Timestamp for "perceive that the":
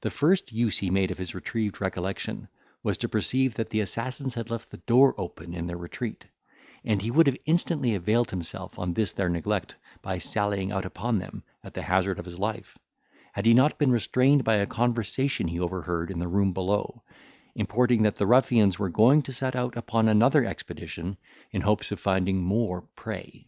3.08-3.78